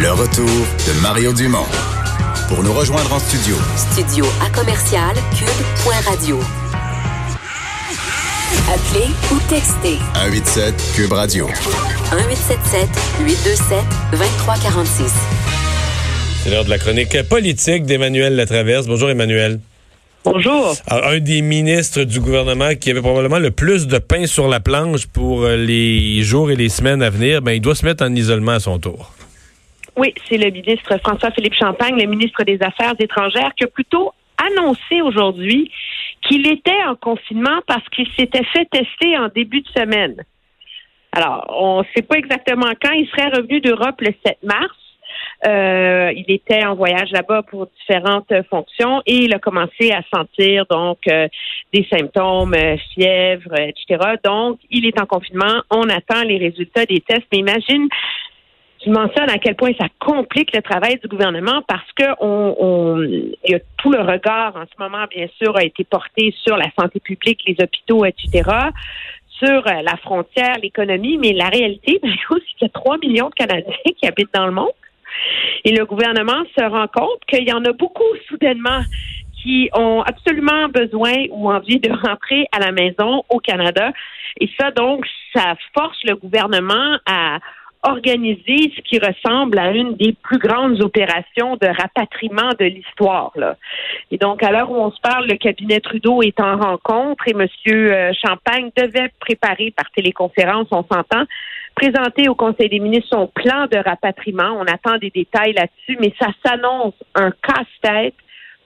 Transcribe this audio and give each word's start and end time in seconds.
Le 0.00 0.12
retour 0.12 0.46
de 0.46 1.02
Mario 1.02 1.32
Dumont. 1.32 1.66
Pour 2.48 2.62
nous 2.62 2.72
rejoindre 2.72 3.12
en 3.12 3.18
studio. 3.18 3.56
Studio 3.76 4.24
à 4.40 4.48
commercial 4.56 5.12
cube.radio. 5.36 6.38
Appelez 8.72 9.08
ou 9.32 9.40
textez. 9.48 9.98
187 10.14 10.92
Cube 10.94 11.12
Radio. 11.12 11.46
1877 11.46 12.88
827 13.26 13.78
2346. 14.12 15.12
C'est 16.44 16.50
l'heure 16.50 16.64
de 16.64 16.70
la 16.70 16.78
chronique 16.78 17.20
politique 17.28 17.84
d'Emmanuel 17.84 18.36
Latraverse. 18.36 18.86
Bonjour 18.86 19.10
Emmanuel. 19.10 19.58
Bonjour. 20.22 20.76
Alors, 20.86 21.08
un 21.08 21.18
des 21.18 21.42
ministres 21.42 22.04
du 22.04 22.20
gouvernement 22.20 22.76
qui 22.76 22.92
avait 22.92 23.00
probablement 23.00 23.40
le 23.40 23.50
plus 23.50 23.88
de 23.88 23.98
pain 23.98 24.26
sur 24.26 24.46
la 24.46 24.60
planche 24.60 25.06
pour 25.06 25.42
euh, 25.42 25.56
les 25.56 26.22
jours 26.22 26.52
et 26.52 26.56
les 26.56 26.68
semaines 26.68 27.02
à 27.02 27.10
venir, 27.10 27.42
ben, 27.42 27.50
il 27.50 27.60
doit 27.60 27.74
se 27.74 27.84
mettre 27.84 28.04
en 28.04 28.14
isolement 28.14 28.52
à 28.52 28.60
son 28.60 28.78
tour. 28.78 29.12
Oui, 29.98 30.14
c'est 30.28 30.38
le 30.38 30.50
ministre 30.50 30.96
François-Philippe 30.98 31.54
Champagne, 31.54 31.98
le 31.98 32.06
ministre 32.06 32.44
des 32.44 32.62
Affaires 32.62 32.94
étrangères, 33.00 33.52
qui 33.56 33.64
a 33.64 33.66
plutôt 33.66 34.12
annoncé 34.38 35.02
aujourd'hui 35.02 35.72
qu'il 36.22 36.46
était 36.46 36.84
en 36.86 36.94
confinement 36.94 37.58
parce 37.66 37.82
qu'il 37.88 38.06
s'était 38.16 38.44
fait 38.44 38.66
tester 38.70 39.18
en 39.18 39.26
début 39.26 39.60
de 39.60 39.68
semaine. 39.76 40.14
Alors, 41.10 41.46
on 41.48 41.80
ne 41.80 41.84
sait 41.96 42.02
pas 42.02 42.16
exactement 42.16 42.70
quand. 42.80 42.92
Il 42.92 43.08
serait 43.08 43.28
revenu 43.28 43.60
d'Europe 43.60 44.00
le 44.00 44.14
7 44.24 44.38
mars. 44.44 44.76
Euh, 45.46 46.12
il 46.14 46.30
était 46.30 46.64
en 46.64 46.76
voyage 46.76 47.10
là-bas 47.10 47.42
pour 47.42 47.66
différentes 47.80 48.32
fonctions 48.50 49.02
et 49.06 49.24
il 49.24 49.34
a 49.34 49.40
commencé 49.40 49.90
à 49.90 50.02
sentir 50.14 50.64
donc 50.70 50.98
euh, 51.08 51.26
des 51.72 51.86
symptômes, 51.90 52.54
euh, 52.54 52.76
fièvre, 52.94 53.58
etc. 53.58 54.14
Donc, 54.22 54.60
il 54.70 54.86
est 54.86 55.00
en 55.00 55.06
confinement. 55.06 55.62
On 55.70 55.88
attend 55.88 56.22
les 56.22 56.38
résultats 56.38 56.86
des 56.86 57.00
tests. 57.00 57.26
Mais 57.32 57.38
imagine, 57.38 57.88
je 58.84 58.90
mentionne 58.90 59.28
à 59.28 59.38
quel 59.38 59.56
point 59.56 59.72
ça 59.78 59.88
complique 59.98 60.54
le 60.54 60.62
travail 60.62 60.98
du 61.02 61.08
gouvernement 61.08 61.62
parce 61.66 61.90
que 61.96 62.04
on, 62.20 62.54
on 62.58 63.02
y 63.02 63.54
a 63.54 63.58
tout 63.78 63.90
le 63.90 64.00
regard 64.00 64.56
en 64.56 64.64
ce 64.64 64.82
moment, 64.82 65.04
bien 65.10 65.26
sûr, 65.40 65.56
a 65.56 65.64
été 65.64 65.84
porté 65.84 66.34
sur 66.44 66.56
la 66.56 66.70
santé 66.78 67.00
publique, 67.00 67.42
les 67.46 67.56
hôpitaux, 67.60 68.04
etc 68.04 68.70
sur 69.38 69.62
la 69.64 69.96
frontière, 69.98 70.56
l'économie, 70.62 71.18
mais 71.18 71.32
la 71.32 71.48
réalité, 71.48 72.00
c'est 72.02 72.08
qu'il 72.08 72.62
y 72.62 72.64
a 72.64 72.68
3 72.68 72.98
millions 72.98 73.28
de 73.28 73.34
Canadiens 73.34 73.72
qui 73.96 74.06
habitent 74.06 74.34
dans 74.34 74.46
le 74.46 74.52
monde. 74.52 74.72
Et 75.64 75.72
le 75.72 75.84
gouvernement 75.84 76.44
se 76.56 76.64
rend 76.64 76.86
compte 76.88 77.20
qu'il 77.28 77.48
y 77.48 77.52
en 77.52 77.64
a 77.64 77.72
beaucoup 77.72 78.04
soudainement 78.28 78.82
qui 79.42 79.70
ont 79.72 80.02
absolument 80.02 80.68
besoin 80.68 81.14
ou 81.30 81.50
envie 81.50 81.78
de 81.78 81.90
rentrer 81.90 82.46
à 82.52 82.58
la 82.58 82.72
maison 82.72 83.24
au 83.28 83.38
Canada. 83.38 83.92
Et 84.40 84.50
ça, 84.58 84.70
donc, 84.72 85.06
ça 85.34 85.54
force 85.74 85.98
le 86.04 86.16
gouvernement 86.16 86.98
à 87.06 87.38
organiser 87.82 88.72
ce 88.76 88.80
qui 88.82 88.98
ressemble 88.98 89.58
à 89.58 89.70
une 89.70 89.94
des 89.96 90.12
plus 90.22 90.38
grandes 90.38 90.82
opérations 90.82 91.56
de 91.56 91.66
rapatriement 91.66 92.50
de 92.58 92.64
l'histoire. 92.64 93.32
Et 94.10 94.18
donc, 94.18 94.42
à 94.42 94.50
l'heure 94.50 94.70
où 94.70 94.76
on 94.76 94.90
se 94.90 95.00
parle, 95.00 95.26
le 95.28 95.36
cabinet 95.36 95.80
Trudeau 95.80 96.22
est 96.22 96.40
en 96.40 96.56
rencontre 96.56 97.28
et 97.28 97.32
M. 97.32 97.46
Euh, 97.68 98.12
Champagne 98.20 98.70
devait 98.76 99.10
préparer 99.20 99.72
par 99.76 99.90
téléconférence, 99.92 100.66
on 100.72 100.84
s'entend, 100.90 101.24
présenter 101.76 102.28
au 102.28 102.34
Conseil 102.34 102.68
des 102.68 102.80
ministres 102.80 103.08
son 103.10 103.28
plan 103.28 103.66
de 103.70 103.78
rapatriement. 103.78 104.58
On 104.58 104.64
attend 104.64 104.98
des 104.98 105.10
détails 105.10 105.52
là-dessus, 105.52 105.98
mais 106.00 106.12
ça 106.20 106.28
s'annonce 106.44 106.94
un 107.14 107.30
casse-tête 107.30 108.14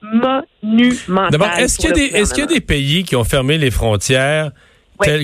monumental. 0.01 1.31
D'abord, 1.31 1.51
est-ce 1.57 1.77
qu'il 1.77 1.95
y, 1.95 2.15
est 2.15 2.37
y, 2.37 2.41
a 2.41 2.45
des 2.45 2.61
pays 2.61 3.03
qui 3.03 3.15
ont 3.15 3.23
fermé 3.23 3.57
les 3.57 3.71
frontières? 3.71 4.51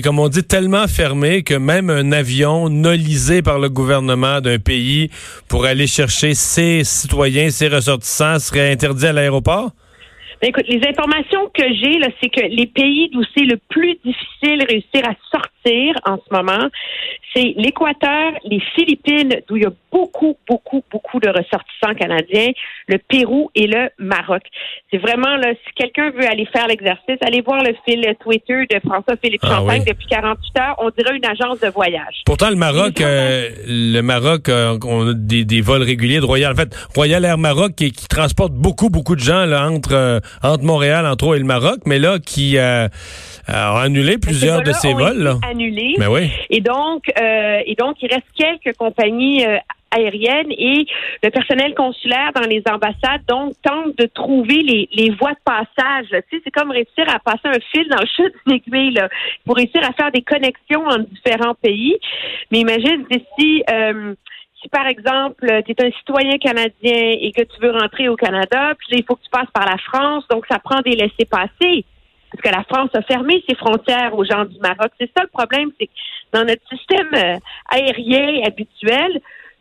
Comme 0.02 0.18
on 0.18 0.28
dit, 0.28 0.42
tellement 0.42 0.86
fermé 0.86 1.42
que 1.42 1.54
même 1.54 1.90
un 1.90 2.12
avion 2.12 2.68
nolisé 2.68 3.42
par 3.42 3.58
le 3.58 3.68
gouvernement 3.68 4.40
d'un 4.40 4.58
pays 4.58 5.10
pour 5.48 5.64
aller 5.64 5.86
chercher 5.86 6.34
ses 6.34 6.84
citoyens, 6.84 7.50
ses 7.50 7.68
ressortissants 7.68 8.38
serait 8.38 8.72
interdit 8.72 9.06
à 9.06 9.12
l'aéroport? 9.12 9.70
Ben, 10.40 10.48
écoute, 10.48 10.66
les 10.68 10.80
informations 10.88 11.50
que 11.52 11.64
j'ai, 11.74 11.98
là, 11.98 12.08
c'est 12.20 12.30
que 12.30 12.40
les 12.40 12.66
pays 12.66 13.10
d'où 13.12 13.22
c'est 13.36 13.44
le 13.44 13.58
plus 13.68 13.98
difficile 14.04 14.64
réussir 14.66 15.04
à 15.04 15.14
sortir 15.30 15.59
en 16.04 16.16
ce 16.16 16.34
moment, 16.34 16.68
c'est 17.34 17.54
l'Équateur, 17.56 18.32
les 18.44 18.60
Philippines, 18.74 19.36
d'où 19.48 19.56
il 19.56 19.62
y 19.62 19.66
a 19.66 19.72
beaucoup, 19.92 20.36
beaucoup, 20.48 20.82
beaucoup 20.90 21.20
de 21.20 21.28
ressortissants 21.28 21.94
canadiens, 21.98 22.50
le 22.88 22.98
Pérou 22.98 23.50
et 23.54 23.66
le 23.66 23.88
Maroc. 23.98 24.42
C'est 24.90 24.98
vraiment, 24.98 25.36
là, 25.36 25.52
si 25.52 25.72
quelqu'un 25.74 26.10
veut 26.10 26.26
aller 26.26 26.46
faire 26.46 26.66
l'exercice, 26.66 27.16
allez 27.20 27.40
voir 27.40 27.62
le 27.62 27.74
fil 27.84 28.04
Twitter 28.20 28.66
de 28.70 28.80
François-Philippe 28.84 29.40
ah 29.44 29.56
Champagne 29.56 29.84
depuis 29.86 30.06
48 30.08 30.58
heures. 30.60 30.76
On 30.78 30.90
dirait 30.90 31.16
une 31.16 31.26
agence 31.26 31.60
de 31.60 31.68
voyage. 31.68 32.22
Pourtant, 32.26 32.50
le 32.50 32.56
Maroc, 32.56 33.00
euh, 33.00 33.48
le 33.66 34.00
Maroc, 34.00 34.48
euh, 34.48 34.78
on 34.84 35.08
a 35.08 35.14
des, 35.14 35.60
vols 35.60 35.82
réguliers 35.82 36.20
de 36.20 36.24
Royal. 36.24 36.52
En 36.52 36.56
fait, 36.56 36.74
Royal 36.94 37.24
Air 37.24 37.38
Maroc 37.38 37.74
qui, 37.76 37.92
transporte 37.92 38.52
beaucoup, 38.52 38.90
beaucoup 38.90 39.14
de 39.14 39.20
gens 39.20 39.44
là, 39.46 39.68
entre, 39.68 39.94
euh, 39.94 40.20
entre 40.42 40.64
Montréal, 40.64 41.06
entre 41.06 41.26
autres, 41.26 41.36
et 41.36 41.40
le 41.40 41.44
Maroc, 41.44 41.80
mais 41.86 41.98
là, 41.98 42.18
qui 42.18 42.58
a 42.58 42.88
annulé 43.48 44.18
plusieurs 44.18 44.62
de 44.62 44.72
ses 44.72 44.92
vols. 44.92 45.22
Là. 45.22 45.36
Mais 45.98 46.06
ben 46.06 46.12
oui. 46.12 46.30
Et 46.50 46.60
donc, 46.60 47.04
et 47.16 47.74
donc, 47.76 47.96
il 48.02 48.12
reste 48.12 48.26
quelques 48.36 48.76
compagnies 48.76 49.44
aérienne 49.90 50.50
et 50.50 50.86
le 51.22 51.30
personnel 51.30 51.74
consulaire 51.74 52.32
dans 52.34 52.46
les 52.48 52.62
ambassades 52.70 53.22
donc 53.28 53.54
tente 53.62 53.96
de 53.98 54.06
trouver 54.06 54.62
les, 54.62 54.88
les 54.92 55.10
voies 55.10 55.32
de 55.32 55.44
passage. 55.44 56.06
Tu 56.10 56.36
sais, 56.36 56.42
c'est 56.44 56.50
comme 56.50 56.70
réussir 56.70 57.04
à 57.08 57.18
passer 57.18 57.46
un 57.46 57.60
fil 57.72 57.88
dans 57.88 58.00
le 58.00 58.06
chute 58.06 58.34
d'une 58.46 58.56
aiguille 58.56 58.94
là, 58.94 59.08
pour 59.44 59.56
réussir 59.56 59.82
à 59.82 59.92
faire 59.92 60.10
des 60.12 60.22
connexions 60.22 60.86
entre 60.86 61.06
différents 61.10 61.54
pays. 61.54 61.96
Mais 62.50 62.60
imagine 62.60 63.04
si 63.38 63.62
euh, 63.70 64.14
si 64.62 64.68
par 64.68 64.86
exemple, 64.86 65.46
tu 65.64 65.72
es 65.72 65.84
un 65.84 65.90
citoyen 65.90 66.36
canadien 66.36 67.16
et 67.18 67.32
que 67.34 67.42
tu 67.42 67.60
veux 67.62 67.70
rentrer 67.70 68.08
au 68.08 68.16
Canada, 68.16 68.74
puis 68.78 68.98
il 68.98 69.04
faut 69.04 69.16
que 69.16 69.22
tu 69.22 69.30
passes 69.30 69.50
par 69.54 69.64
la 69.64 69.78
France, 69.78 70.24
donc 70.28 70.44
ça 70.50 70.58
prend 70.58 70.80
des 70.80 70.96
laissés-passer. 70.96 71.86
Parce 72.30 72.42
que 72.42 72.56
la 72.56 72.64
France 72.64 72.90
a 72.94 73.02
fermé 73.02 73.42
ses 73.48 73.56
frontières 73.56 74.16
aux 74.16 74.24
gens 74.24 74.44
du 74.44 74.58
Maroc. 74.60 74.92
C'est 74.98 75.10
ça 75.16 75.22
le 75.22 75.28
problème, 75.28 75.70
c'est 75.78 75.86
que 75.86 75.92
dans 76.32 76.44
notre 76.44 76.62
système 76.68 77.10
euh, 77.14 77.36
aérien 77.70 78.42
habituel, 78.46 79.20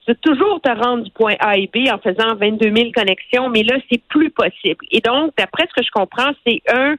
de 0.09 0.13
toujours 0.13 0.59
te 0.61 0.69
rendre 0.69 1.03
du 1.03 1.11
point 1.11 1.35
A 1.39 1.55
et 1.57 1.69
B 1.71 1.87
en 1.93 1.99
faisant 1.99 2.33
22 2.35 2.75
000 2.75 2.91
connexions, 2.95 3.49
mais 3.49 3.61
là, 3.61 3.75
c'est 3.91 4.01
plus 4.09 4.31
possible. 4.31 4.83
Et 4.89 5.01
donc, 5.01 5.33
d'après 5.37 5.67
ce 5.69 5.79
que 5.79 5.85
je 5.85 5.91
comprends, 5.91 6.31
c'est 6.45 6.61
un 6.73 6.95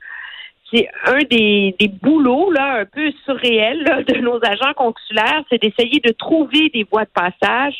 c'est 0.73 0.89
un 1.07 1.19
des, 1.29 1.75
des 1.81 1.89
boulots 1.89 2.53
là 2.53 2.83
un 2.83 2.85
peu 2.85 3.11
surréels 3.25 4.05
de 4.07 4.19
nos 4.21 4.39
agents 4.45 4.73
consulaires, 4.77 5.43
c'est 5.51 5.61
d'essayer 5.61 5.99
de 5.99 6.13
trouver 6.13 6.71
des 6.73 6.87
voies 6.89 7.05
de 7.05 7.11
passage 7.13 7.75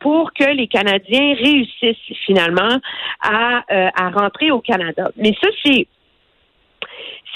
pour 0.00 0.34
que 0.34 0.44
les 0.44 0.66
Canadiens 0.66 1.34
réussissent 1.34 2.16
finalement 2.26 2.76
à, 3.22 3.64
euh, 3.70 3.88
à 3.94 4.10
rentrer 4.10 4.50
au 4.50 4.60
Canada. 4.60 5.10
Mais 5.16 5.32
ça, 5.42 5.48
c'est 5.64 5.86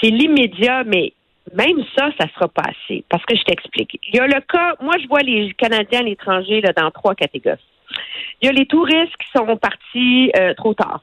c'est 0.01 0.09
l'immédiat, 0.09 0.83
mais 0.83 1.13
même 1.53 1.83
ça, 1.97 2.09
ça 2.19 2.27
sera 2.33 2.47
pas 2.47 2.63
assez. 2.63 3.03
Parce 3.09 3.23
que 3.25 3.35
je 3.35 3.43
t'explique. 3.43 3.99
Il 4.07 4.15
y 4.15 4.19
a 4.19 4.27
le 4.27 4.41
cas, 4.41 4.75
moi, 4.81 4.95
je 5.01 5.07
vois 5.07 5.21
les 5.21 5.53
Canadiens 5.53 5.99
à 5.99 6.03
l'étranger 6.03 6.61
dans 6.75 6.91
trois 6.91 7.15
catégories. 7.15 7.59
Il 8.41 8.47
y 8.47 8.49
a 8.49 8.53
les 8.53 8.65
touristes 8.65 9.15
qui 9.17 9.27
sont 9.35 9.57
partis 9.57 10.31
euh, 10.37 10.53
trop 10.53 10.73
tard, 10.73 11.01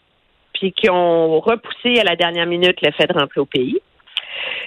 puis 0.55 0.73
qui 0.73 0.91
ont 0.91 1.41
repoussé 1.41 2.01
à 2.01 2.05
la 2.05 2.17
dernière 2.17 2.47
minute 2.47 2.81
le 2.83 2.91
fait 2.93 3.07
de 3.07 3.13
rentrer 3.13 3.41
au 3.41 3.47
pays. 3.47 3.79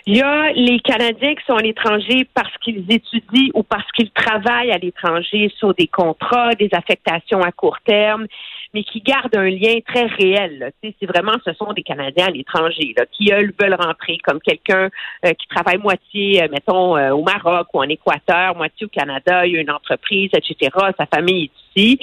Il 0.05 0.17
y 0.17 0.21
a 0.21 0.51
les 0.53 0.79
Canadiens 0.79 1.35
qui 1.35 1.45
sont 1.45 1.55
à 1.55 1.61
l'étranger 1.61 2.27
parce 2.33 2.55
qu'ils 2.57 2.85
étudient 2.91 3.51
ou 3.53 3.63
parce 3.63 3.89
qu'ils 3.91 4.11
travaillent 4.11 4.71
à 4.71 4.77
l'étranger 4.77 5.51
sur 5.57 5.73
des 5.73 5.87
contrats, 5.87 6.53
des 6.55 6.69
affectations 6.73 7.41
à 7.41 7.51
court 7.51 7.77
terme 7.85 8.27
mais 8.73 8.83
qui 8.83 9.01
gardent 9.01 9.35
un 9.35 9.49
lien 9.49 9.79
très 9.85 10.05
réel. 10.05 10.71
C'est 10.81 11.05
vraiment, 11.05 11.33
ce 11.45 11.53
sont 11.53 11.73
des 11.73 11.83
Canadiens 11.83 12.27
à 12.27 12.31
l'étranger 12.31 12.95
qui, 13.11 13.31
eux, 13.31 13.51
veulent 13.59 13.75
rentrer 13.75 14.17
comme 14.23 14.39
quelqu'un 14.39 14.89
euh, 15.25 15.33
qui 15.33 15.47
travaille 15.47 15.77
moitié, 15.77 16.43
euh, 16.43 16.47
mettons, 16.51 16.97
euh, 16.97 17.11
au 17.11 17.23
Maroc 17.23 17.67
ou 17.73 17.79
en 17.79 17.89
Équateur, 17.89 18.55
moitié 18.55 18.85
au 18.85 18.89
Canada, 18.89 19.45
il 19.45 19.53
y 19.53 19.57
a 19.57 19.61
une 19.61 19.71
entreprise, 19.71 20.29
etc., 20.33 20.71
sa 20.97 21.05
famille 21.05 21.45
est 21.75 21.81
ici. 21.81 21.99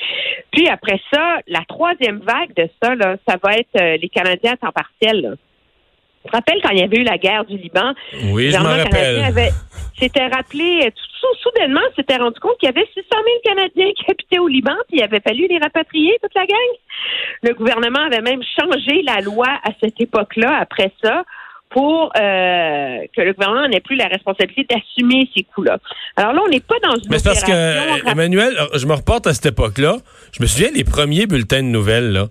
Puis 0.50 0.68
après 0.68 1.00
ça, 1.12 1.38
la 1.46 1.62
troisième 1.68 2.18
vague 2.18 2.54
de 2.54 2.68
ça, 2.82 2.94
là, 2.94 3.16
ça 3.26 3.36
va 3.42 3.54
être 3.54 4.00
les 4.00 4.08
Canadiens 4.08 4.52
à 4.52 4.56
temps 4.56 4.72
partiel. 4.72 5.36
Je 5.36 5.47
te 6.24 6.32
rappelle 6.32 6.60
quand 6.62 6.70
il 6.70 6.80
y 6.80 6.82
avait 6.82 6.98
eu 6.98 7.04
la 7.04 7.18
guerre 7.18 7.44
du 7.44 7.56
Liban? 7.56 7.92
Oui, 8.32 8.50
je 8.50 8.58
m'en 8.58 8.68
rappelle. 8.68 9.52
s'était 9.98 10.26
rappelé, 10.26 10.82
euh, 10.84 10.90
tout, 10.90 11.38
soudainement, 11.42 11.80
s'était 11.96 12.16
rendu 12.16 12.38
compte 12.40 12.56
qu'il 12.58 12.68
y 12.68 12.70
avait 12.70 12.86
600 12.94 13.06
000 13.10 13.24
Canadiens 13.44 13.92
qui 13.96 14.04
habitaient 14.10 14.38
au 14.38 14.48
Liban, 14.48 14.76
puis 14.88 14.98
il 14.98 15.02
avait 15.02 15.20
fallu 15.20 15.46
les 15.48 15.58
rapatrier, 15.58 16.16
toute 16.22 16.34
la 16.34 16.46
gang. 16.46 16.58
Le 17.42 17.54
gouvernement 17.54 18.00
avait 18.06 18.20
même 18.20 18.42
changé 18.58 19.02
la 19.02 19.20
loi 19.20 19.48
à 19.64 19.70
cette 19.80 20.00
époque-là, 20.00 20.58
après 20.60 20.92
ça, 21.02 21.24
pour 21.70 22.12
euh, 22.16 22.98
que 23.14 23.20
le 23.20 23.32
gouvernement 23.34 23.68
n'ait 23.68 23.80
plus 23.80 23.96
la 23.96 24.06
responsabilité 24.06 24.66
d'assumer 24.68 25.28
ces 25.36 25.44
coûts-là. 25.44 25.78
Alors 26.16 26.32
là, 26.32 26.40
on 26.46 26.48
n'est 26.48 26.60
pas 26.60 26.76
dans 26.82 26.96
une 26.96 27.10
Mais 27.10 27.18
c'est 27.18 27.28
parce 27.28 27.44
que, 27.44 28.10
Emmanuel, 28.10 28.56
je 28.74 28.86
me 28.86 28.94
reporte 28.94 29.26
à 29.26 29.34
cette 29.34 29.46
époque-là. 29.46 29.98
Je 30.32 30.42
me 30.42 30.46
souviens 30.46 30.70
les 30.74 30.84
premiers 30.84 31.26
bulletins 31.26 31.62
de 31.62 31.68
nouvelles, 31.68 32.12
là. 32.12 32.28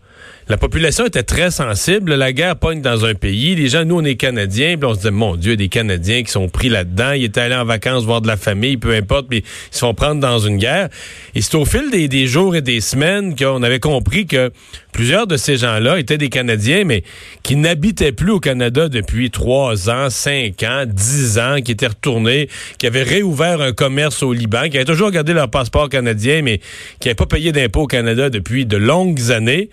La 0.50 0.56
population 0.56 1.06
était 1.06 1.24
très 1.24 1.52
sensible. 1.52 2.14
La 2.14 2.32
guerre 2.32 2.56
pogne 2.56 2.82
dans 2.82 3.04
un 3.04 3.14
pays. 3.16 3.54
Les 3.56 3.68
gens, 3.68 3.84
nous, 3.84 4.00
on 4.00 4.06
est 4.06 4.16
Canadiens. 4.16 4.78
Puis 4.78 4.86
on 4.86 4.94
se 4.94 5.02
dit, 5.02 5.12
mon 5.12 5.36
Dieu, 5.36 5.58
des 5.58 5.68
Canadiens 5.68 6.24
qui 6.24 6.32
sont 6.32 6.48
pris 6.48 6.70
là-dedans. 6.70 7.12
Ils 7.12 7.26
étaient 7.26 7.42
allés 7.42 7.56
en 7.56 7.66
vacances 7.66 8.06
voir 8.06 8.22
de 8.22 8.28
la 8.28 8.38
famille, 8.38 8.78
peu 8.78 8.94
importe, 8.94 9.28
puis 9.28 9.40
ils 9.40 9.76
se 9.76 9.80
font 9.80 9.94
prendre 9.94 10.22
dans 10.22 10.40
une 10.40 10.58
guerre. 10.58 10.88
Et 11.36 11.42
c'est 11.42 11.56
au 11.56 11.66
fil 11.66 11.92
des, 11.92 12.08
des 12.08 12.28
jours 12.28 12.56
et 12.56 12.62
des 12.62 12.80
semaines 12.80 13.36
qu'on 13.36 13.62
avait 13.62 13.82
compris 13.82 14.26
que 14.26 14.52
plusieurs 14.94 15.28
de 15.28 15.36
ces 15.36 15.58
gens-là 15.58 16.00
étaient 16.00 16.18
des 16.18 16.30
Canadiens, 16.30 16.86
mais 16.86 17.04
qui 17.44 17.58
n'habitaient 17.58 18.14
plus 18.14 18.32
au 18.32 18.40
Canada 18.40 18.88
depuis 18.88 19.27
trois 19.30 19.90
ans, 19.90 20.10
cinq 20.10 20.64
ans, 20.64 20.84
dix 20.86 21.40
ans, 21.40 21.58
qui 21.64 21.72
étaient 21.72 21.88
retournés, 21.88 22.50
qui 22.78 22.88
avaient 22.88 23.04
réouvert 23.04 23.62
un 23.62 23.74
commerce 23.74 24.24
au 24.24 24.34
Liban, 24.34 24.70
qui 24.70 24.78
avaient 24.78 24.86
toujours 24.86 25.12
gardé 25.12 25.34
leur 25.34 25.50
passeport 25.50 25.90
canadien, 25.90 26.42
mais 26.42 26.60
qui 27.00 27.08
n'avaient 27.08 27.16
pas 27.16 27.26
payé 27.26 27.52
d'impôts 27.52 27.84
au 27.84 27.88
Canada 27.88 28.30
depuis 28.30 28.66
de 28.66 28.78
longues 28.78 29.32
années. 29.32 29.70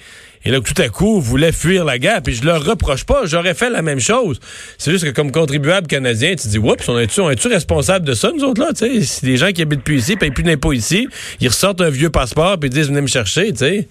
Et 0.46 0.50
là, 0.50 0.60
tout 0.60 0.80
à 0.80 0.88
coup, 0.90 1.20
voulaient 1.20 1.52
fuir 1.52 1.84
la 1.84 1.98
guerre. 1.98 2.20
Puis 2.22 2.34
je 2.34 2.44
leur 2.44 2.62
reproche 2.64 3.04
pas, 3.04 3.22
j'aurais 3.24 3.54
fait 3.54 3.70
la 3.70 3.80
même 3.80 4.00
chose. 4.00 4.40
C'est 4.76 4.90
juste 4.90 5.04
que 5.04 5.10
comme 5.10 5.32
contribuable 5.32 5.86
canadien, 5.86 6.34
tu 6.34 6.48
dis, 6.48 6.58
oups, 6.58 6.86
on 6.88 6.98
est-tu 6.98 7.20
est 7.22 7.46
responsable 7.46 8.04
de 8.04 8.12
ça, 8.14 8.30
nous 8.36 8.44
autres, 8.44 8.60
là? 8.60 8.70
Si 8.74 9.24
des 9.24 9.36
gens 9.36 9.52
qui 9.52 9.62
habitent 9.62 9.82
plus 9.82 9.98
ici, 9.98 10.16
payent 10.16 10.30
plus 10.30 10.44
d'impôts 10.44 10.72
ici, 10.72 11.08
ils 11.40 11.48
ressortent 11.48 11.80
un 11.80 11.90
vieux 11.90 12.10
passeport 12.10 12.58
puis 12.58 12.68
ils 12.68 12.72
disent, 12.74 12.88
venez 12.88 13.00
me 13.00 13.06
chercher, 13.06 13.52
tu 13.52 13.58
sais. 13.58 13.88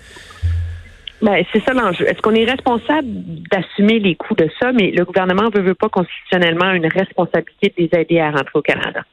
Ben, 1.24 1.42
c'est 1.54 1.64
ça 1.64 1.74
l'enjeu. 1.74 2.06
Est-ce 2.06 2.22
qu'on 2.22 2.36
est 2.36 2.44
responsable 2.44 3.08
d'assumer 3.50 4.00
les 4.00 4.14
coûts 4.16 4.36
de 4.36 4.50
ça, 4.62 4.74
mais 4.74 4.92
le 4.92 5.06
gouvernement 5.06 5.50
ne 5.56 5.62
veut, 5.62 5.74
pas 5.74 5.88
constitutionnellement 5.88 6.72
une 6.72 6.86
responsabilité 6.86 7.70
de 7.70 7.84
les 7.84 8.02
aider 8.02 8.20
à 8.20 8.30
rentrer 8.32 8.52
au 8.56 8.62
Canada. 8.62 9.04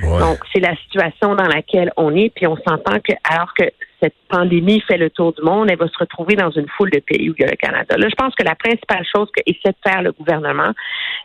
Donc, 0.00 0.38
c'est 0.52 0.60
la 0.60 0.74
situation 0.76 1.34
dans 1.34 1.46
laquelle 1.46 1.92
on 1.96 2.14
est, 2.14 2.32
puis 2.34 2.46
on 2.46 2.56
s'entend 2.56 2.98
que 3.00 3.12
alors 3.28 3.52
que 3.54 3.64
cette 4.00 4.14
pandémie 4.28 4.80
fait 4.80 4.96
le 4.96 5.10
tour 5.10 5.32
du 5.32 5.42
monde, 5.42 5.68
elle 5.70 5.78
va 5.78 5.88
se 5.88 5.98
retrouver 5.98 6.34
dans 6.34 6.50
une 6.50 6.68
foule 6.76 6.90
de 6.90 7.00
pays 7.00 7.30
où 7.30 7.34
il 7.36 7.42
y 7.42 7.44
a 7.44 7.50
le 7.50 7.56
Canada. 7.56 7.96
Là, 7.96 8.08
je 8.08 8.14
pense 8.14 8.34
que 8.34 8.44
la 8.44 8.54
principale 8.54 9.04
chose 9.14 9.28
que 9.36 9.42
essaie 9.46 9.70
de 9.70 9.90
faire 9.90 10.02
le 10.02 10.12
gouvernement, 10.12 10.72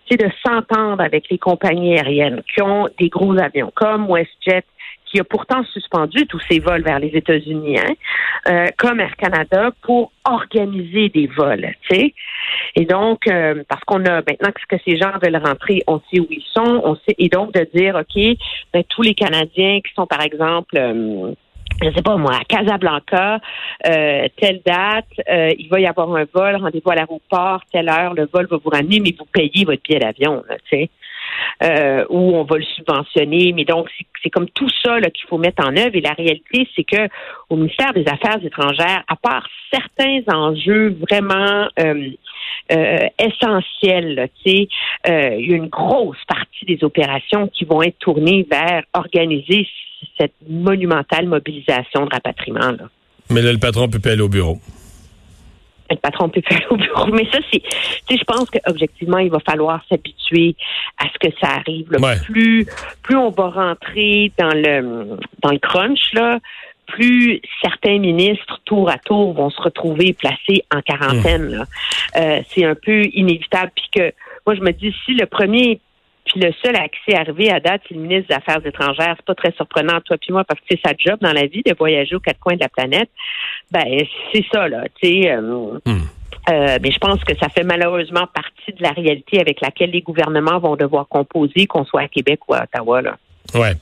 c'est 0.10 0.20
de 0.20 0.30
s'entendre 0.46 1.02
avec 1.02 1.30
les 1.30 1.38
compagnies 1.38 1.98
aériennes 1.98 2.42
qui 2.54 2.62
ont 2.62 2.88
des 3.00 3.10
gros 3.10 3.38
avions, 3.38 3.72
comme 3.76 4.08
WestJet, 4.08 4.64
qui 5.10 5.20
a 5.20 5.24
pourtant 5.24 5.64
suspendu 5.66 6.28
tous 6.28 6.42
ses 6.50 6.60
vols 6.60 6.84
vers 6.84 7.00
les 7.00 7.10
États-Unis, 7.10 7.80
hein, 7.80 7.94
euh, 8.50 8.68
comme 8.78 9.00
Air 9.00 9.16
Canada, 9.16 9.72
pour 9.82 10.12
organiser 10.26 11.10
des 11.10 11.28
vols, 11.28 11.74
sais. 11.90 12.14
Et 12.76 12.86
donc, 12.86 13.28
euh, 13.28 13.64
parce 13.68 13.84
qu'on 13.86 14.06
a 14.06 14.22
maintenant 14.22 14.52
que 14.70 14.78
ces 14.86 14.98
gens 14.98 15.12
veulent 15.22 15.42
rentrer, 15.44 15.84
on 15.88 16.00
sait 16.12 16.20
où 16.20 16.28
ils 16.30 16.46
sont, 16.54 16.82
on 16.84 16.96
sait, 16.96 17.16
et 17.18 17.30
donc 17.30 17.54
de 17.54 17.68
dire, 17.74 17.96
ok, 17.96 18.38
ben, 18.74 18.84
tous 18.90 19.02
les 19.02 19.14
Canadiens 19.14 19.80
qui 19.82 19.94
sont 19.96 20.08
par 20.08 20.22
exemple 20.22 20.78
euh, 20.78 21.34
je 21.82 21.92
sais 21.92 22.02
pas 22.02 22.18
moi, 22.18 22.36
à 22.36 22.44
Casablanca, 22.44 23.40
euh, 23.86 24.28
telle 24.38 24.62
date, 24.66 25.06
euh, 25.30 25.52
il 25.58 25.68
va 25.70 25.80
y 25.80 25.86
avoir 25.86 26.16
un 26.16 26.26
vol, 26.34 26.56
rendez-vous 26.56 26.90
à 26.90 26.96
l'aéroport, 26.96 27.62
telle 27.72 27.90
heure, 27.90 28.14
le 28.14 28.28
vol 28.32 28.48
va 28.50 28.58
vous 28.58 28.70
ramener, 28.70 29.00
mais 29.00 29.14
vous 29.18 29.26
payez 29.26 29.66
votre 29.66 29.82
billet 29.84 30.00
d'avion, 30.00 30.44
tu 30.50 30.78
sais. 30.78 30.90
Euh, 31.64 32.06
ou 32.10 32.36
on 32.36 32.44
va 32.44 32.58
le 32.58 32.64
subventionner. 32.64 33.52
Mais 33.54 33.66
donc, 33.66 33.88
c'est 34.22 34.30
comme 34.30 34.48
tout 34.50 34.70
ça 34.84 35.00
qu'il 35.02 35.28
faut 35.28 35.40
mettre 35.40 35.66
en 35.66 35.76
œuvre. 35.76 35.96
Et 35.96 36.02
la 36.02 36.14
réalité, 36.14 36.68
c'est 36.76 36.84
que 36.84 37.08
au 37.50 37.56
ministère 37.56 37.94
des 37.94 38.06
Affaires 38.08 38.44
étrangères, 38.44 39.04
à 39.08 39.16
part 39.16 39.48
certains 39.74 40.22
enjeux 40.32 40.96
vraiment 41.10 41.68
euh, 41.80 42.10
euh, 42.72 42.98
essentiels, 43.20 44.30
tu 44.44 44.52
sais, 44.52 44.68
il 45.08 45.50
y 45.50 45.54
a 45.54 45.56
une 45.56 45.68
grosse 45.68 46.24
partie 46.28 46.66
des 46.66 46.84
opérations 46.84 47.48
qui 47.48 47.66
vont 47.66 47.82
être 47.82 47.98
tournées 47.98 48.46
vers 48.50 48.84
organiser 48.94 49.68
cette 50.20 50.36
monumentale 50.48 51.26
mobilisation 51.26 52.06
de 52.06 52.10
rapatriement. 52.12 52.78
Mais 53.32 53.42
là, 53.42 53.52
le 53.52 53.58
patron 53.58 53.90
peut 53.90 54.00
pas 54.00 54.12
aller 54.12 54.22
au 54.22 54.30
bureau 54.30 54.60
le 55.90 55.98
patron 55.98 56.30
peut 56.30 56.42
faire 56.48 56.66
au 56.72 56.78
bureau. 56.78 57.08
Mais 57.08 57.26
ça, 57.32 57.40
c'est, 57.52 57.62
tu 58.08 58.18
je 58.18 58.24
pense 58.24 58.50
qu'objectivement, 58.50 59.20
il 59.20 59.30
va 59.30 59.40
falloir 59.40 59.82
s'habituer 59.90 60.56
à 60.98 61.06
ce 61.06 61.28
que 61.28 61.34
ça 61.40 61.50
arrive. 61.56 61.88
Plus, 62.26 62.66
plus 63.04 63.16
on 63.16 63.30
va 63.30 63.50
rentrer 63.50 64.32
dans 64.38 64.54
le, 64.54 65.18
dans 65.42 65.52
le 65.52 65.60
crunch, 65.60 66.14
là, 66.14 66.40
plus 66.88 67.42
certains 67.62 68.00
ministres, 68.00 68.62
tour 68.66 68.90
à 68.90 68.98
tour, 68.98 69.34
vont 69.34 69.50
se 69.50 69.62
retrouver 69.62 70.14
placés 70.14 70.64
en 70.74 70.82
quarantaine. 70.82 71.66
Euh, 72.16 72.42
c'est 72.50 72.64
un 72.64 72.76
peu 72.76 73.04
inévitable. 73.14 73.72
Puis 73.76 73.90
que, 73.94 74.14
moi, 74.46 74.56
je 74.56 74.62
me 74.62 74.72
dis, 74.72 74.96
si 75.06 75.14
le 75.14 75.26
premier 75.26 75.80
puis 76.28 76.40
le 76.40 76.52
seul 76.64 76.76
accès 76.76 77.16
arrivé 77.16 77.50
à 77.50 77.60
date, 77.60 77.82
c'est 77.88 77.96
le 77.96 78.02
ministre 78.02 78.28
des 78.30 78.36
Affaires 78.36 78.66
étrangères. 78.66 79.16
C'est 79.18 79.26
pas 79.26 79.36
très 79.36 79.52
surprenant, 79.54 80.00
toi 80.02 80.18
puis 80.18 80.32
moi, 80.32 80.44
parce 80.44 80.60
que 80.60 80.66
c'est 80.70 80.82
sa 80.86 80.94
job 80.98 81.20
dans 81.22 81.34
la 81.34 81.48
vie 81.48 81.64
de 81.66 81.74
voyager 81.78 82.16
aux 82.16 82.20
quatre 82.20 82.40
coins 82.40 82.56
de 82.56 82.62
la 82.62 82.70
planète. 82.70 83.10
Ben, 83.72 83.86
c'est 84.34 84.46
ça, 84.52 84.68
là. 84.68 84.84
Tu 85.02 85.08
sais. 85.08 85.32
Euh, 85.32 85.80
hmm. 85.86 86.02
euh, 86.50 86.78
mais 86.82 86.92
je 86.92 87.00
pense 87.00 87.24
que 87.24 87.36
ça 87.38 87.50
fait 87.50 87.64
malheureusement 87.64 88.28
partie 88.34 88.74
de 88.74 88.84
la 88.84 88.92
réalité 88.92 89.40
avec 89.40 89.62
laquelle 89.62 89.92
les 89.92 90.02
gouvernements 90.02 90.60
vont 90.60 90.76
devoir 90.76 91.08
composer, 91.08 91.66
qu'on 91.66 91.86
soit 91.86 92.02
à 92.02 92.08
Québec 92.08 92.42
ou 92.48 92.54
à 92.54 92.64
Ottawa. 92.64 93.02
Là. 93.02 93.18
Ouais. 93.54 93.74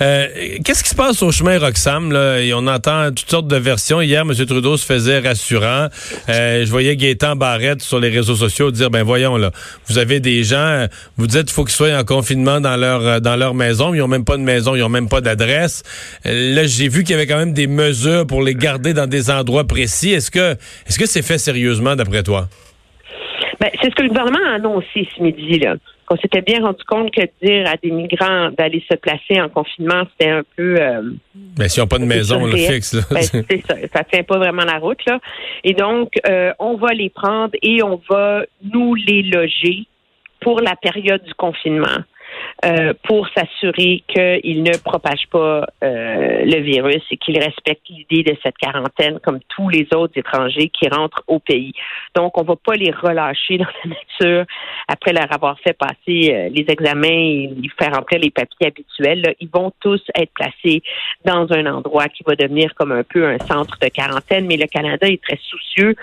Euh, 0.00 0.26
qu'est-ce 0.64 0.84
qui 0.84 0.90
se 0.90 0.94
passe 0.94 1.22
au 1.22 1.32
chemin 1.32 1.58
Roxham? 1.58 2.12
Là? 2.12 2.38
On 2.54 2.66
entend 2.66 3.08
toutes 3.08 3.28
sortes 3.30 3.48
de 3.48 3.56
versions. 3.56 4.00
Hier, 4.00 4.22
M. 4.22 4.32
Trudeau 4.46 4.76
se 4.76 4.86
faisait 4.86 5.18
rassurant. 5.18 5.88
Euh, 6.28 6.64
je 6.64 6.70
voyais 6.70 6.96
Gaétan 6.96 7.34
Barrette 7.34 7.82
sur 7.82 7.98
les 7.98 8.08
réseaux 8.08 8.36
sociaux 8.36 8.70
dire, 8.70 8.90
ben 8.90 9.02
voyons, 9.02 9.36
là, 9.36 9.50
vous 9.88 9.98
avez 9.98 10.20
des 10.20 10.44
gens, 10.44 10.86
vous 11.16 11.26
dites 11.26 11.46
qu'il 11.46 11.52
faut 11.52 11.64
qu'ils 11.64 11.74
soient 11.74 11.96
en 11.96 12.04
confinement 12.04 12.60
dans 12.60 12.76
leur 12.76 13.20
dans 13.20 13.36
leur 13.36 13.54
maison, 13.54 13.94
ils 13.94 13.98
n'ont 13.98 14.08
même 14.08 14.24
pas 14.24 14.36
de 14.36 14.42
maison, 14.42 14.74
ils 14.74 14.80
n'ont 14.80 14.88
même 14.88 15.08
pas 15.08 15.20
d'adresse. 15.20 15.82
Euh, 16.26 16.54
là, 16.54 16.66
j'ai 16.66 16.88
vu 16.88 17.02
qu'il 17.02 17.10
y 17.10 17.14
avait 17.14 17.26
quand 17.26 17.38
même 17.38 17.52
des 17.52 17.66
mesures 17.66 18.26
pour 18.26 18.42
les 18.42 18.54
garder 18.54 18.94
dans 18.94 19.06
des 19.06 19.30
endroits 19.30 19.66
précis. 19.66 20.12
Est-ce 20.12 20.30
que 20.30 20.56
est-ce 20.86 20.98
que 20.98 21.06
c'est 21.06 21.22
fait 21.22 21.38
sérieusement 21.38 21.96
d'après 21.96 22.22
toi? 22.22 22.48
Ben, 23.60 23.70
c'est 23.82 23.90
ce 23.90 23.94
que 23.96 24.02
le 24.02 24.08
gouvernement 24.08 24.38
a 24.48 24.54
annoncé 24.54 25.08
ce 25.16 25.22
midi, 25.22 25.58
là 25.58 25.74
qu'on 26.08 26.16
s'était 26.16 26.40
bien 26.40 26.60
rendu 26.62 26.82
compte 26.84 27.10
que 27.10 27.20
dire 27.42 27.68
à 27.68 27.76
des 27.76 27.90
migrants 27.90 28.50
d'aller 28.56 28.82
se 28.90 28.96
placer 28.96 29.40
en 29.40 29.48
confinement, 29.48 30.04
c'était 30.12 30.30
un 30.30 30.42
peu. 30.56 30.76
Euh, 30.80 31.02
Mais 31.58 31.68
s'ils 31.68 31.82
n'ont 31.82 31.86
pas 31.86 31.98
de 31.98 32.04
maison, 32.04 32.42
on 32.42 32.46
le 32.46 32.56
fixe. 32.56 32.96
Ben, 33.10 33.22
c'est 33.22 33.66
ça, 33.66 33.76
ça 33.92 34.04
tient 34.04 34.22
pas 34.22 34.38
vraiment 34.38 34.64
la 34.64 34.78
route 34.78 35.04
là. 35.06 35.18
Et 35.64 35.74
donc, 35.74 36.12
euh, 36.26 36.52
on 36.58 36.76
va 36.76 36.92
les 36.94 37.10
prendre 37.10 37.52
et 37.62 37.82
on 37.82 38.00
va 38.08 38.44
nous 38.62 38.94
les 38.94 39.22
loger 39.22 39.86
pour 40.40 40.60
la 40.60 40.76
période 40.76 41.22
du 41.24 41.34
confinement. 41.34 41.98
Euh, 42.64 42.92
pour 43.04 43.28
s'assurer 43.28 44.02
qu'il 44.08 44.64
ne 44.64 44.76
propage 44.78 45.28
pas 45.30 45.64
euh, 45.84 46.44
le 46.44 46.60
virus 46.60 47.04
et 47.12 47.16
qu'il 47.16 47.38
respecte 47.38 47.88
l'idée 47.88 48.24
de 48.24 48.36
cette 48.42 48.58
quarantaine 48.58 49.20
comme 49.20 49.38
tous 49.48 49.68
les 49.68 49.86
autres 49.94 50.18
étrangers 50.18 50.68
qui 50.68 50.88
rentrent 50.88 51.22
au 51.28 51.38
pays. 51.38 51.72
Donc, 52.16 52.36
on 52.36 52.42
ne 52.42 52.48
va 52.48 52.56
pas 52.56 52.74
les 52.74 52.90
relâcher 52.90 53.58
dans 53.58 53.68
la 53.84 53.90
nature 53.90 54.44
après 54.88 55.12
leur 55.12 55.32
avoir 55.32 55.60
fait 55.60 55.72
passer 55.72 56.34
euh, 56.34 56.48
les 56.48 56.64
examens 56.66 57.06
et 57.06 57.50
faire 57.78 57.94
remplir 57.94 58.20
les 58.20 58.30
papiers 58.30 58.66
habituels. 58.66 59.36
Ils 59.38 59.50
vont 59.50 59.72
tous 59.78 60.02
être 60.16 60.32
placés 60.34 60.82
dans 61.24 61.46
un 61.52 61.66
endroit 61.66 62.08
qui 62.08 62.24
va 62.26 62.34
devenir 62.34 62.74
comme 62.74 62.90
un 62.90 63.04
peu 63.04 63.24
un 63.24 63.38
centre 63.38 63.78
de 63.80 63.86
quarantaine, 63.86 64.46
mais 64.46 64.56
le 64.56 64.66
Canada 64.66 65.06
est 65.06 65.22
très 65.22 65.38
soucieux 65.48 65.94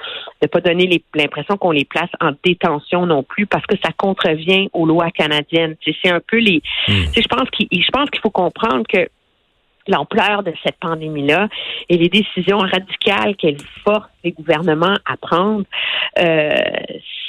de 0.41 0.43
ne 0.43 0.47
pas 0.47 0.61
donner 0.61 1.03
l'impression 1.15 1.57
qu'on 1.57 1.71
les 1.71 1.83
place 1.83 2.09
en 2.21 2.31
détention 2.45 3.05
non 3.05 3.23
plus 3.23 3.45
parce 3.45 3.65
que 3.65 3.75
ça 3.83 3.91
contrevient 3.97 4.69
aux 4.71 4.85
lois 4.85 5.11
canadiennes. 5.11 5.75
C'est 5.83 6.11
un 6.11 6.21
peu 6.25 6.44
les. 6.45 6.61
Hmm. 6.87 7.05
Je 7.15 7.27
pense 7.27 7.49
qu'il, 7.49 7.85
faut 8.21 8.29
comprendre 8.29 8.83
que 8.87 9.07
l'ampleur 9.87 10.43
de 10.43 10.53
cette 10.63 10.77
pandémie-là 10.79 11.47
et 11.89 11.97
les 11.97 12.09
décisions 12.09 12.57
radicales 12.57 13.35
qu'elle 13.35 13.57
force 13.83 14.09
les 14.23 14.31
gouvernements 14.31 14.97
à 15.05 15.17
prendre, 15.17 15.63
euh, 16.19 16.55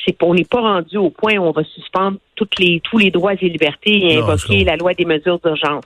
c'est 0.06 0.16
on 0.22 0.34
n'est 0.34 0.44
pas 0.44 0.60
rendu 0.60 0.96
au 0.96 1.10
point 1.10 1.36
où 1.36 1.42
on 1.42 1.50
va 1.50 1.64
suspendre 1.64 2.18
toutes 2.36 2.58
les, 2.58 2.80
tous 2.80 2.98
les 2.98 3.10
droits 3.10 3.34
et 3.34 3.48
libertés 3.48 4.12
et 4.12 4.18
invoquer 4.18 4.64
la 4.64 4.76
loi 4.76 4.94
des 4.94 5.04
mesures 5.04 5.38
d'urgence. 5.40 5.84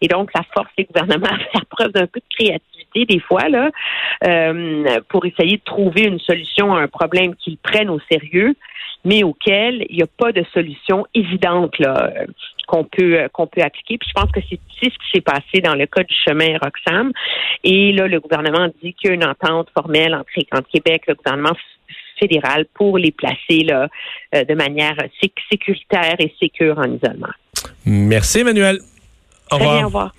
Et 0.00 0.08
donc, 0.08 0.30
ça 0.34 0.42
force 0.52 0.68
les 0.76 0.84
gouvernements 0.84 1.26
à 1.30 1.38
faire 1.38 1.66
preuve 1.70 1.92
d'un 1.92 2.06
peu 2.06 2.20
de 2.20 2.34
créativité 2.34 3.06
des 3.06 3.20
fois 3.20 3.48
là, 3.48 3.70
euh, 4.24 5.00
pour 5.08 5.24
essayer 5.24 5.56
de 5.56 5.62
trouver 5.64 6.02
une 6.02 6.20
solution 6.20 6.74
à 6.74 6.80
un 6.82 6.88
problème 6.88 7.34
qu'ils 7.36 7.58
prennent 7.58 7.90
au 7.90 8.00
sérieux 8.10 8.54
mais 9.04 9.22
auquel 9.22 9.84
il 9.90 9.96
n'y 9.96 10.02
a 10.02 10.06
pas 10.06 10.32
de 10.32 10.44
solution 10.52 11.06
évidente 11.14 11.78
là 11.78 12.10
qu'on 12.66 12.84
peut 12.84 13.18
euh, 13.18 13.28
qu'on 13.28 13.46
peut 13.46 13.62
appliquer. 13.62 13.98
Puis 13.98 14.08
je 14.08 14.20
pense 14.20 14.30
que 14.30 14.40
c'est 14.48 14.58
ce 14.80 14.88
qui 14.88 15.10
s'est 15.12 15.20
passé 15.20 15.60
dans 15.62 15.74
le 15.74 15.86
cas 15.86 16.02
du 16.02 16.14
chemin 16.26 16.56
Roxham. 16.62 17.12
Et 17.62 17.92
là, 17.92 18.06
le 18.06 18.20
gouvernement 18.20 18.68
dit 18.82 18.94
qu'il 18.94 19.10
y 19.10 19.12
a 19.12 19.14
une 19.14 19.24
entente 19.24 19.68
formelle 19.76 20.14
entre, 20.14 20.30
entre 20.52 20.68
Québec, 20.68 21.02
le 21.08 21.14
gouvernement 21.14 21.56
fédéral 22.18 22.66
pour 22.74 22.98
les 22.98 23.10
placer 23.10 23.64
là, 23.64 23.88
euh, 24.34 24.44
de 24.44 24.54
manière 24.54 24.96
sécuritaire 25.50 26.16
et 26.18 26.32
sécure 26.40 26.78
en 26.78 26.84
isolement. 26.84 27.32
Merci, 27.84 28.40
Emmanuel. 28.40 28.78
Au 29.50 29.56
revoir. 29.56 29.74
Bien, 29.74 29.82
au 29.82 29.86
revoir. 29.86 30.14